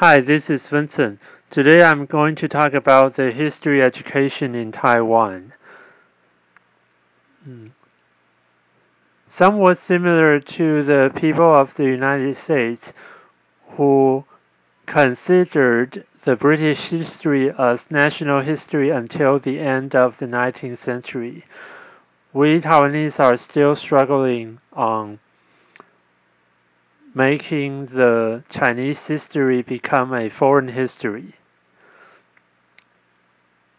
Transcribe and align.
Hi, 0.00 0.22
this 0.22 0.48
is 0.48 0.66
Vincent. 0.66 1.20
Today 1.50 1.82
I'm 1.82 2.06
going 2.06 2.34
to 2.36 2.48
talk 2.48 2.72
about 2.72 3.16
the 3.16 3.30
history 3.32 3.82
education 3.82 4.54
in 4.54 4.72
Taiwan. 4.72 5.52
Hmm. 7.44 7.66
Somewhat 9.28 9.76
similar 9.76 10.40
to 10.40 10.82
the 10.82 11.12
people 11.14 11.54
of 11.54 11.74
the 11.74 11.84
United 11.84 12.38
States 12.38 12.94
who 13.76 14.24
considered 14.86 16.06
the 16.24 16.34
British 16.34 16.88
history 16.88 17.52
as 17.58 17.90
national 17.90 18.40
history 18.40 18.88
until 18.88 19.38
the 19.38 19.60
end 19.60 19.94
of 19.94 20.16
the 20.16 20.26
19th 20.26 20.78
century. 20.78 21.44
We 22.32 22.62
Taiwanese 22.62 23.20
are 23.20 23.36
still 23.36 23.76
struggling 23.76 24.60
on 24.72 25.18
making 27.14 27.86
the 27.86 28.42
Chinese 28.48 29.06
history 29.06 29.62
become 29.62 30.14
a 30.14 30.28
foreign 30.28 30.68
history. 30.68 31.34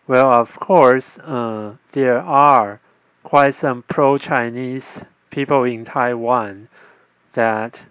Well, 0.07 0.33
of 0.33 0.55
course, 0.59 1.17
uh, 1.19 1.75
there 1.93 2.19
are 2.19 2.81
quite 3.23 3.55
some 3.55 3.83
pro 3.83 4.17
Chinese 4.17 4.85
people 5.29 5.63
in 5.63 5.85
Taiwan 5.85 6.67
that 7.33 7.81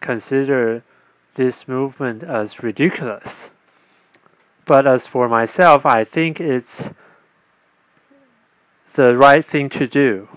consider 0.00 0.82
this 1.36 1.68
movement 1.68 2.24
as 2.24 2.62
ridiculous. 2.62 3.50
But 4.66 4.86
as 4.86 5.06
for 5.06 5.28
myself, 5.28 5.86
I 5.86 6.04
think 6.04 6.40
it's 6.40 6.84
the 8.94 9.16
right 9.16 9.44
thing 9.44 9.68
to 9.70 9.86
do. 9.86 10.28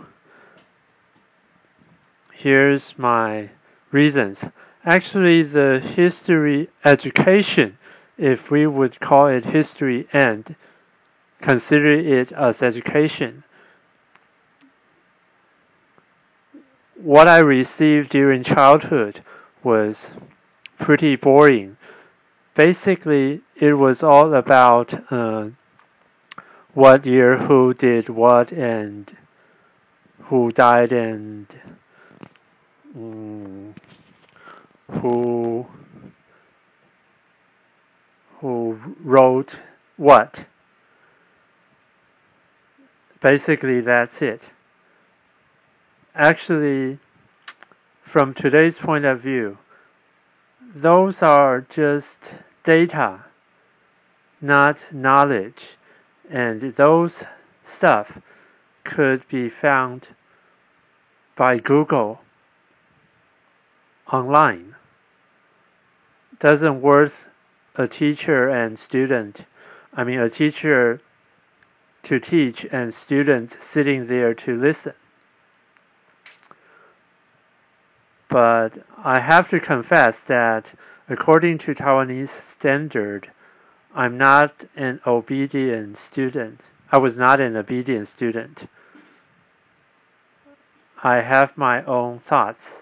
Here's 2.32 2.94
my 2.98 3.50
reasons. 3.92 4.46
Actually, 4.86 5.44
the 5.44 5.80
history 5.80 6.70
education, 6.84 7.78
if 8.18 8.52
we 8.52 8.68
would 8.68 9.00
call 9.00 9.28
it 9.28 9.46
history 9.46 10.08
and 10.14 10.56
consider 11.42 11.92
it 11.92 12.32
as 12.32 12.62
education, 12.62 13.44
what 16.96 17.28
I 17.28 17.40
received 17.40 18.10
during 18.10 18.44
childhood 18.44 19.22
was 19.64 20.10
pretty 20.80 21.16
boring. 21.16 21.78
Basically, 22.56 23.42
it 23.56 23.74
was 23.74 24.02
all 24.02 24.34
about 24.34 25.12
uh, 25.12 25.50
what 26.74 27.06
year 27.06 27.38
who 27.38 27.74
did 27.74 28.10
what 28.10 28.52
and 28.52 29.16
who 30.26 30.52
died 30.52 30.92
and 30.92 31.48
um, 32.96 33.76
who 34.90 35.68
who 38.40 38.80
wrote 39.04 39.58
what. 39.98 40.46
Basically, 43.22 43.82
that's 43.82 44.22
it. 44.22 44.50
Actually, 46.14 47.00
from 48.04 48.34
today's 48.34 48.78
point 48.78 49.04
of 49.04 49.22
view, 49.22 49.58
those 50.76 51.22
are 51.22 51.62
just 51.62 52.34
data, 52.64 53.26
not 54.40 54.78
knowledge, 54.92 55.78
and 56.30 56.76
those 56.76 57.24
stuff 57.64 58.20
could 58.84 59.28
be 59.28 59.50
found 59.50 60.10
by 61.36 61.58
Google 61.58 62.22
online. 64.12 64.76
Doesn't 66.40 66.82
worth 66.82 67.26
a 67.76 67.88
teacher 67.88 68.50
and 68.50 68.78
student, 68.78 69.46
I 69.94 70.04
mean 70.04 70.20
a 70.20 70.30
teacher 70.30 71.02
to 72.04 72.20
teach 72.20 72.66
and 72.72 72.94
students 72.94 73.56
sitting 73.62 74.08
there 74.08 74.34
to 74.34 74.56
listen. 74.56 74.94
But 78.30 78.86
I 79.04 79.22
have 79.22 79.50
to 79.50 79.60
confess 79.60 80.20
that 80.22 80.74
according 81.10 81.58
to 81.60 81.76
Taiwanese 81.76 82.30
standard, 82.52 83.32
I'm 83.94 84.18
not 84.18 84.66
an 84.76 85.00
obedient 85.08 85.98
student. 85.98 86.60
I 86.92 86.98
was 86.98 87.18
not 87.18 87.40
an 87.40 87.56
obedient 87.56 88.08
student. 88.08 88.70
I 91.04 91.22
have 91.22 91.58
my 91.58 91.84
own 91.86 92.20
thoughts. 92.20 92.82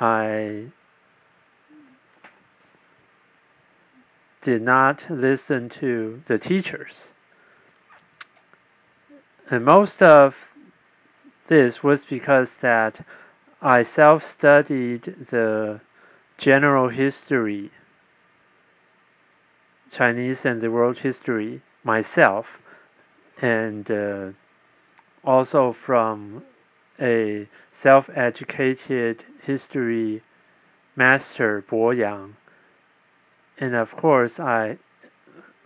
I 0.00 0.66
did 4.42 4.62
not 4.62 5.04
listen 5.08 5.68
to 5.70 6.22
the 6.26 6.38
teachers. 6.38 7.08
And 9.50 9.64
most 9.64 10.02
of 10.02 10.36
this 11.48 11.82
was 11.82 12.04
because 12.04 12.56
that 12.60 13.04
I 13.62 13.82
self-studied 13.82 15.28
the 15.30 15.80
general 16.36 16.90
history, 16.90 17.70
Chinese 19.90 20.44
and 20.44 20.60
the 20.60 20.70
world 20.70 20.98
history 20.98 21.62
myself, 21.82 22.58
and 23.40 23.90
uh, 23.90 24.28
also 25.24 25.72
from 25.72 26.44
a 27.00 27.48
self-educated 27.72 29.24
history 29.42 30.22
master 30.94 31.64
Bo 31.68 31.90
Yang, 31.90 32.36
and 33.58 33.74
of 33.74 33.96
course 33.96 34.40
I 34.40 34.78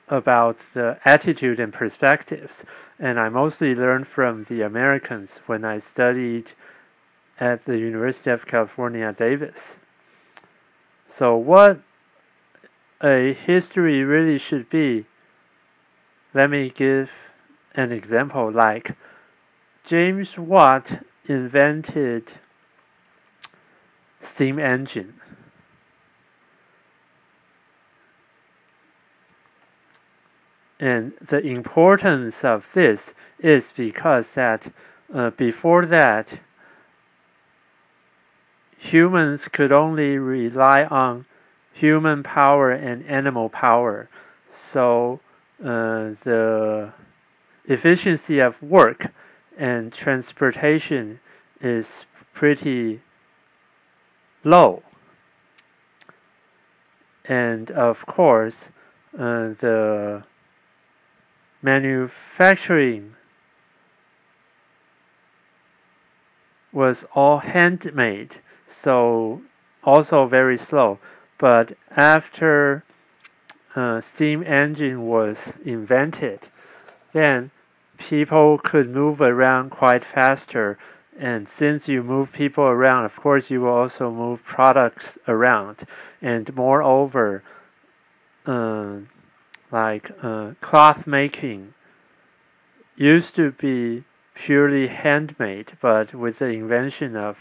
about 0.09 0.59
the 0.75 0.99
attitude 1.05 1.61
and 1.61 1.73
perspectives, 1.73 2.65
and 2.99 3.19
I 3.19 3.29
mostly 3.29 3.75
learned 3.75 4.09
from 4.09 4.45
the 4.49 4.63
Americans 4.63 5.41
when 5.47 5.65
I 5.65 5.79
studied 5.79 6.53
at 7.39 7.65
the 7.65 7.79
University 7.79 8.31
of 8.31 8.47
California, 8.47 9.13
Davis. 9.13 9.77
So, 11.09 11.37
what 11.37 11.81
a 13.01 13.33
history 13.33 14.03
really 14.05 14.37
should 14.37 14.69
be, 14.69 15.07
let 16.35 16.51
me 16.51 16.71
give 16.71 17.11
an 17.75 17.93
example 17.93 18.51
like 18.51 18.93
James 19.85 20.37
Watt 20.37 21.01
invented 21.31 22.33
steam 24.21 24.59
engine. 24.59 25.15
And 30.81 31.13
the 31.21 31.41
importance 31.41 32.43
of 32.43 32.67
this 32.75 33.15
is 33.39 33.73
because 33.77 34.31
that 34.31 34.73
uh, 35.15 35.31
before 35.31 35.87
that, 35.87 36.41
humans 38.77 39.47
could 39.49 39.71
only 39.71 40.19
rely 40.19 40.85
on 40.85 41.27
human 41.73 42.23
power 42.23 42.73
and 42.73 43.07
animal 43.07 43.49
power. 43.51 44.09
So 44.51 45.21
uh, 45.63 46.17
the 46.25 46.93
efficiency 47.67 48.41
of 48.41 48.61
work 48.63 49.13
and 49.61 49.93
transportation 49.93 51.21
is 51.61 52.07
pretty 52.33 53.03
low. 54.43 54.83
And 57.27 57.71
of 57.71 58.07
course, 58.07 58.71
uh, 59.15 59.53
the 59.61 60.25
manufacturing 61.61 63.15
was 66.73 67.05
all 67.15 67.39
handmade 67.41 68.37
so 68.67 69.43
also 69.85 70.27
very 70.27 70.57
slow. 70.57 70.99
But 71.37 71.77
after 71.95 72.83
uh, 73.77 74.01
steam 74.01 74.43
engine 74.43 75.07
was 75.07 75.53
invented, 75.65 76.49
then 77.13 77.51
people 78.01 78.59
could 78.59 78.89
move 78.91 79.21
around 79.21 79.71
quite 79.71 80.05
faster. 80.05 80.79
And 81.19 81.49
since 81.49 81.87
you 81.87 82.03
move 82.03 82.33
people 82.33 82.65
around, 82.65 83.05
of 83.05 83.15
course, 83.15 83.51
you 83.51 83.61
will 83.61 83.73
also 83.73 84.11
move 84.11 84.43
products 84.43 85.19
around. 85.29 85.87
And 86.23 86.53
moreover, 86.57 87.43
uh, 88.47 88.97
like 89.71 90.11
uh, 90.23 90.53
cloth 90.61 91.07
making 91.07 91.75
used 92.97 93.37
to 93.37 93.53
be 93.53 94.05
purely 94.35 94.89
handmade, 94.89 95.73
but 95.81 96.15
with 96.15 96.39
the 96.39 96.47
invention 96.47 97.17
of 97.17 97.37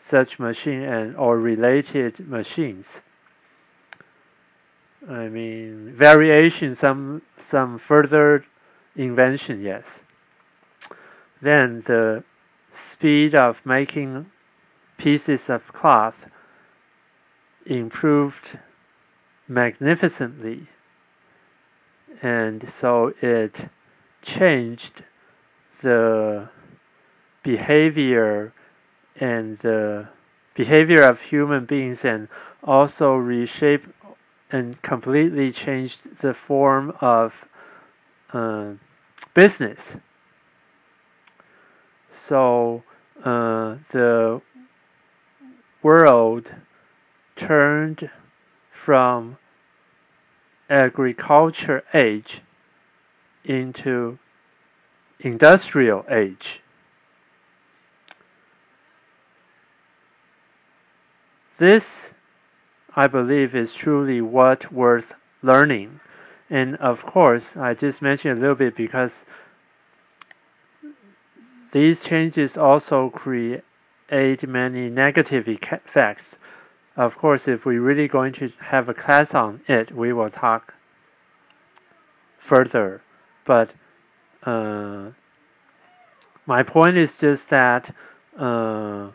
such 0.00 0.38
machine 0.38 0.82
and 0.82 1.16
or 1.16 1.38
related 1.38 2.20
machines. 2.28 3.00
I 5.08 5.28
mean, 5.28 5.92
variation, 5.96 6.74
some 6.74 7.22
some 7.38 7.78
further 7.78 8.44
invention, 8.98 9.62
yes. 9.62 10.00
Then 11.40 11.82
the 11.86 12.24
speed 12.72 13.34
of 13.34 13.64
making 13.64 14.26
pieces 14.98 15.48
of 15.48 15.72
cloth 15.72 16.26
improved 17.64 18.58
magnificently. 19.46 20.66
And 22.20 22.68
so 22.68 23.14
it 23.22 23.68
changed 24.20 25.04
the 25.80 26.48
behavior 27.44 28.52
and 29.20 29.58
the 29.58 30.08
behavior 30.54 31.02
of 31.02 31.20
human 31.20 31.64
beings 31.64 32.04
and 32.04 32.28
also 32.64 33.14
reshaped 33.14 33.88
and 34.50 34.80
completely 34.82 35.52
changed 35.52 36.20
the 36.20 36.34
form 36.34 36.92
of 37.00 37.32
uh, 38.32 38.72
business. 39.38 39.96
So 42.10 42.82
uh, 43.22 43.76
the 43.92 44.42
world 45.80 46.50
turned 47.36 48.10
from 48.72 49.38
agriculture 50.68 51.84
age 51.94 52.40
into 53.44 54.18
industrial 55.20 56.04
age. 56.10 56.60
This, 61.58 62.10
I 62.96 63.06
believe, 63.06 63.54
is 63.54 63.72
truly 63.72 64.20
what 64.20 64.72
worth 64.72 65.12
learning. 65.44 66.00
And 66.50 66.76
of 66.76 67.04
course, 67.04 67.56
I 67.56 67.74
just 67.74 68.00
mentioned 68.00 68.38
a 68.38 68.40
little 68.40 68.56
bit 68.56 68.74
because 68.74 69.12
these 71.72 72.02
changes 72.02 72.56
also 72.56 73.10
create 73.10 73.62
many 74.10 74.88
negative 74.88 75.46
effects. 75.46 76.36
Of 76.96 77.16
course, 77.16 77.46
if 77.46 77.64
we're 77.64 77.80
really 77.80 78.08
going 78.08 78.32
to 78.34 78.50
have 78.60 78.88
a 78.88 78.94
class 78.94 79.34
on 79.34 79.60
it, 79.68 79.92
we 79.92 80.12
will 80.12 80.30
talk 80.30 80.74
further. 82.38 83.02
But 83.44 83.74
uh, 84.42 85.10
my 86.46 86.62
point 86.62 86.96
is 86.96 87.18
just 87.18 87.50
that 87.50 87.94
uh, 88.38 89.10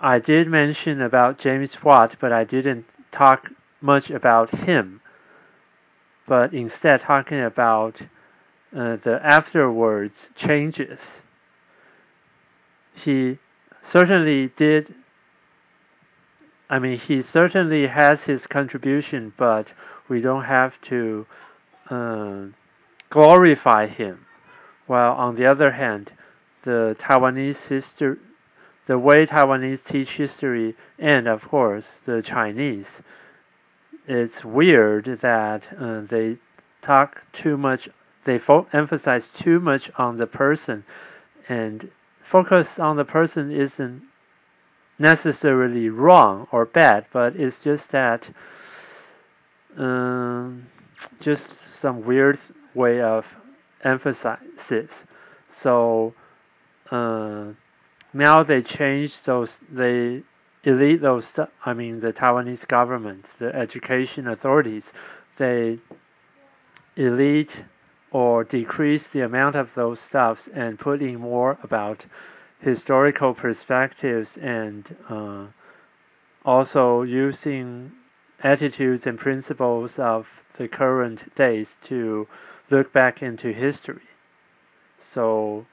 I 0.00 0.18
did 0.18 0.48
mention 0.48 1.02
about 1.02 1.38
James 1.38 1.82
Watt, 1.84 2.16
but 2.18 2.32
I 2.32 2.44
didn't 2.44 2.86
talk 3.12 3.50
much 3.80 4.10
about 4.10 4.50
him. 4.50 5.00
But 6.28 6.52
instead, 6.52 7.00
talking 7.00 7.40
about 7.40 8.02
uh, 8.76 8.96
the 8.96 9.18
afterwards 9.24 10.28
changes. 10.34 11.22
He 12.94 13.38
certainly 13.82 14.52
did. 14.54 14.94
I 16.68 16.78
mean, 16.78 16.98
he 16.98 17.22
certainly 17.22 17.86
has 17.86 18.24
his 18.24 18.46
contribution, 18.46 19.32
but 19.38 19.72
we 20.06 20.20
don't 20.20 20.44
have 20.44 20.78
to 20.82 21.26
uh, 21.88 22.42
glorify 23.08 23.86
him. 23.86 24.26
While 24.86 25.12
on 25.12 25.36
the 25.36 25.46
other 25.46 25.72
hand, 25.72 26.12
the 26.62 26.94
Taiwanese 26.98 27.68
history, 27.68 28.16
the 28.86 28.98
way 28.98 29.26
Taiwanese 29.26 29.82
teach 29.84 30.16
history, 30.16 30.74
and 30.98 31.26
of 31.26 31.48
course 31.48 32.00
the 32.04 32.20
Chinese, 32.20 33.00
it's 34.08 34.44
weird 34.44 35.04
that 35.20 35.68
uh, 35.78 36.00
they 36.00 36.38
talk 36.82 37.22
too 37.32 37.56
much 37.56 37.88
they 38.24 38.40
emphasize 38.72 39.28
too 39.28 39.60
much 39.60 39.90
on 39.96 40.18
the 40.18 40.26
person 40.26 40.84
and 41.48 41.90
focus 42.22 42.78
on 42.78 42.96
the 42.96 43.04
person 43.04 43.50
isn't 43.50 44.02
necessarily 44.98 45.88
wrong 45.88 46.46
or 46.52 46.66
bad, 46.66 47.06
but 47.12 47.36
it's 47.36 47.58
just 47.58 47.90
that 47.90 48.28
um, 49.76 50.66
just 51.20 51.48
some 51.80 52.04
weird 52.04 52.38
way 52.74 53.00
of 53.00 53.26
emphasis. 53.82 54.90
So 55.50 56.14
uh, 56.90 57.46
now 58.12 58.42
they 58.42 58.60
change 58.60 59.22
those 59.22 59.58
they 59.70 60.22
elite 60.64 61.00
those 61.00 61.32
I 61.64 61.74
mean 61.74 62.00
the 62.00 62.12
Taiwanese 62.12 62.66
government, 62.66 63.26
the 63.38 63.54
education 63.54 64.26
authorities, 64.26 64.92
they 65.36 65.78
elite 66.96 67.56
or 68.10 68.42
decrease 68.44 69.06
the 69.06 69.20
amount 69.20 69.54
of 69.54 69.74
those 69.74 70.00
stuffs 70.00 70.48
and 70.52 70.78
put 70.78 71.02
in 71.02 71.16
more 71.16 71.58
about 71.62 72.06
historical 72.60 73.34
perspectives 73.34 74.36
and 74.38 74.96
uh, 75.08 75.46
also 76.44 77.02
using 77.02 77.92
attitudes 78.42 79.06
and 79.06 79.18
principles 79.18 79.98
of 79.98 80.26
the 80.56 80.66
current 80.66 81.34
days 81.34 81.68
to 81.84 82.26
look 82.70 82.92
back 82.92 83.22
into 83.22 83.52
history. 83.52 84.02
So 85.00 85.66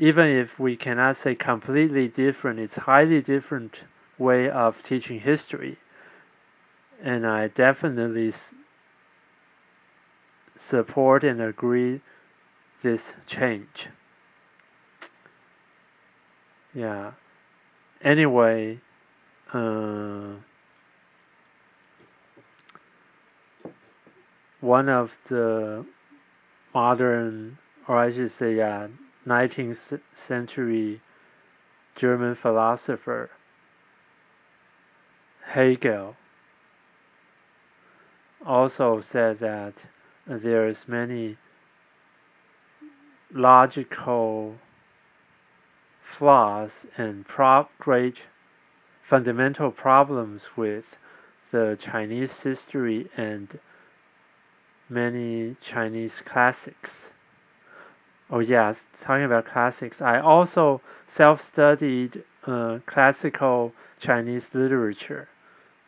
even 0.00 0.28
if 0.28 0.58
we 0.58 0.76
cannot 0.76 1.18
say 1.18 1.34
completely 1.34 2.08
different, 2.08 2.58
it's 2.58 2.76
highly 2.76 3.20
different 3.20 3.80
way 4.18 4.48
of 4.48 4.82
teaching 4.82 5.20
history. 5.20 5.76
And 7.02 7.26
I 7.26 7.48
definitely 7.48 8.32
support 10.58 11.22
and 11.22 11.40
agree 11.42 12.00
this 12.82 13.12
change. 13.26 13.88
Yeah. 16.74 17.12
Anyway, 18.02 18.80
uh, 19.52 20.32
one 24.62 24.88
of 24.88 25.12
the 25.28 25.84
modern, 26.72 27.58
or 27.86 27.98
I 27.98 28.10
should 28.10 28.30
say, 28.30 28.54
yeah, 28.54 28.88
19th 29.30 30.00
century 30.12 31.00
German 31.94 32.34
philosopher 32.34 33.30
Hegel 35.44 36.16
also 38.44 39.00
said 39.00 39.38
that 39.38 39.74
there's 40.26 40.88
many 40.88 41.36
logical 43.32 44.56
flaws 46.02 46.72
and 46.96 47.24
great 47.78 48.16
fundamental 49.08 49.70
problems 49.70 50.48
with 50.56 50.96
the 51.52 51.76
Chinese 51.80 52.40
history 52.40 53.08
and 53.16 53.60
many 54.88 55.54
Chinese 55.60 56.20
classics. 56.24 57.09
Oh 58.32 58.38
yes, 58.38 58.84
talking 59.02 59.24
about 59.24 59.46
classics, 59.46 60.00
I 60.00 60.20
also 60.20 60.80
self-studied 61.08 62.22
uh, 62.46 62.78
classical 62.86 63.72
Chinese 63.98 64.50
literature. 64.54 65.28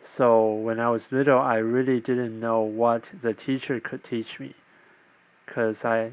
So 0.03 0.53
when 0.53 0.81
I 0.81 0.91
was 0.91 1.13
little, 1.13 1.39
I 1.39 1.59
really 1.59 2.01
didn't 2.01 2.41
know 2.41 2.61
what 2.63 3.11
the 3.23 3.33
teacher 3.33 3.79
could 3.79 4.03
teach 4.03 4.41
me 4.41 4.55
because 5.47 5.85
I 5.85 6.13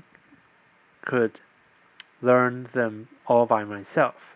could 1.03 1.39
learn 2.21 2.69
them 2.74 3.07
all 3.25 3.48
by 3.48 3.63
myself. 3.63 4.36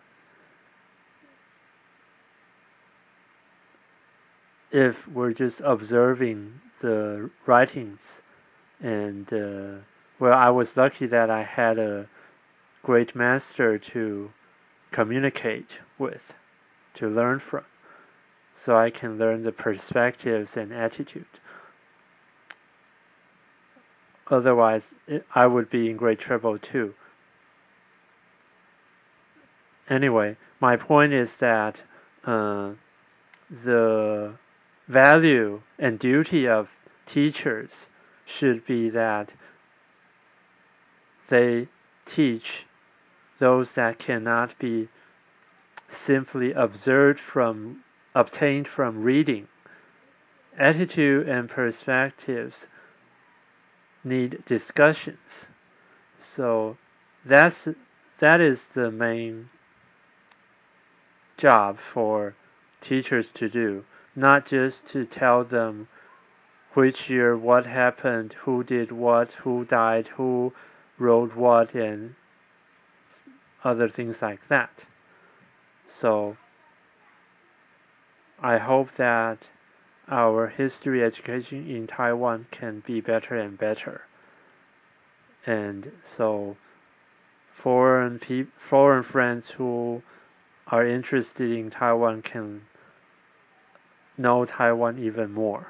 If 4.72 5.08
we're 5.08 5.34
just 5.34 5.62
observing 5.64 6.60
the 6.82 7.30
writings, 7.46 8.22
and 8.82 9.32
uh, 9.32 9.84
well, 10.20 10.34
I 10.34 10.50
was 10.50 10.78
lucky 10.78 11.06
that 11.08 11.30
I 11.30 11.44
had 11.44 11.78
a 11.80 12.08
great 12.84 13.16
master 13.16 13.78
to 13.78 14.32
communicate 14.92 15.80
with, 15.98 16.34
to 16.96 17.10
learn 17.10 17.40
from 17.40 17.64
so 18.56 18.78
I 18.78 18.92
can 18.92 19.18
learn 19.18 19.44
the 19.44 19.52
perspectives 19.52 20.56
and 20.56 20.72
attitude. 20.72 21.26
Otherwise, 24.28 24.84
it, 25.08 25.26
I 25.36 25.48
would 25.48 25.70
be 25.70 25.90
in 25.90 25.98
great 25.98 26.20
trouble 26.20 26.58
too. 26.58 26.94
Anyway, 29.90 30.38
my 30.62 30.78
point 30.78 31.14
is 31.14 31.36
that 31.36 31.82
uh, 32.24 32.72
the 33.50 34.36
value 34.88 35.62
and 35.78 36.00
duty 36.00 36.48
of 36.48 36.70
teachers 37.06 37.88
should 38.26 38.66
be 38.66 38.90
that 38.90 39.34
they 41.30 41.68
teach 42.06 42.66
those 43.40 43.74
that 43.74 44.00
cannot 44.00 44.58
be 44.60 44.90
simply 45.90 46.52
observed 46.54 47.20
from 47.20 47.84
obtained 48.16 48.68
from 48.68 49.04
reading. 49.04 49.48
Attitude 50.58 51.28
and 51.28 51.50
perspectives 51.50 52.68
need 54.04 54.44
discussions. 54.46 55.46
So 56.20 56.78
that's 57.26 57.68
that 58.20 58.40
is 58.40 58.66
the 58.74 58.92
main 58.92 59.50
job 61.38 61.80
for 61.80 62.36
teachers 62.82 63.30
to 63.32 63.50
do 63.50 63.84
not 64.16 64.46
just 64.46 64.88
to 64.90 65.06
tell 65.06 65.44
them 65.44 65.88
which 66.74 67.10
year 67.10 67.38
what 67.38 67.66
happened, 67.66 68.34
who 68.42 68.64
did 68.64 68.92
what, 68.92 69.32
who 69.44 69.66
died, 69.66 70.08
who 70.10 70.54
wrote 70.98 71.36
what, 71.36 71.74
and 71.74 72.16
other 73.64 73.90
things 73.90 74.22
like 74.22 74.48
that. 74.50 74.86
So 75.88 76.38
I 78.42 78.58
hope 78.58 78.96
that 78.98 79.40
our 80.10 80.48
history 80.48 81.04
education 81.04 81.70
in 81.70 81.88
Taiwan 81.88 82.48
can 82.52 82.84
be 82.86 83.00
better 83.00 83.36
and 83.36 83.58
better. 83.58 84.02
And 85.46 85.92
so 86.04 86.58
foreign 87.54 88.20
foreign 88.58 89.04
friends 89.04 89.52
who 89.52 90.02
are 90.68 90.86
interested 90.86 91.52
in 91.52 91.70
Taiwan 91.70 92.22
can 92.22 92.64
know 94.18 94.46
Taiwan 94.46 94.98
even 95.00 95.32
more. 95.32 95.68